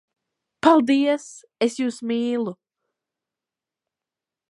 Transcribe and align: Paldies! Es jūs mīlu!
Paldies! 0.67 1.27
Es 1.67 1.77
jūs 1.83 2.01
mīlu! 2.13 2.57